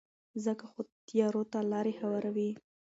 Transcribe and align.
ځکه 0.45 0.63
خو 0.71 0.79
تیارو 1.07 1.43
ته 1.51 1.59
لارې 1.71 1.93
هواروي. 2.01 2.49